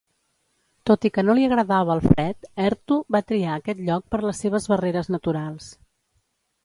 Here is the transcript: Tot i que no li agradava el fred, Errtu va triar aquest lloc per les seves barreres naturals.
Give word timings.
Tot 0.89 1.03
i 1.09 1.11
que 1.17 1.23
no 1.25 1.35
li 1.39 1.43
agradava 1.49 1.97
el 1.97 2.01
fred, 2.07 2.49
Errtu 2.69 2.97
va 3.17 3.23
triar 3.33 3.59
aquest 3.61 3.85
lloc 3.91 4.09
per 4.15 4.23
les 4.25 4.41
seves 4.45 4.67
barreres 4.75 5.13
naturals. 5.17 5.69